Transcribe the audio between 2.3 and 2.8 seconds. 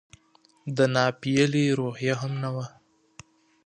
نه وه.